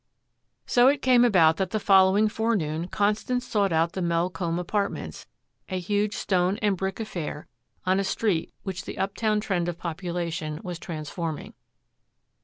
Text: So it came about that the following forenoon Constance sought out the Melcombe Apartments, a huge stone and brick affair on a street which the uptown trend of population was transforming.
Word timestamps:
So 0.65 0.87
it 0.87 1.03
came 1.03 1.23
about 1.23 1.57
that 1.57 1.69
the 1.69 1.79
following 1.79 2.27
forenoon 2.27 2.87
Constance 2.87 3.45
sought 3.45 3.71
out 3.71 3.91
the 3.93 4.01
Melcombe 4.01 4.57
Apartments, 4.57 5.27
a 5.69 5.77
huge 5.77 6.15
stone 6.15 6.57
and 6.57 6.75
brick 6.75 6.99
affair 6.99 7.45
on 7.85 7.99
a 7.99 8.03
street 8.03 8.51
which 8.63 8.85
the 8.85 8.97
uptown 8.97 9.39
trend 9.39 9.69
of 9.69 9.77
population 9.77 10.59
was 10.63 10.79
transforming. 10.79 11.53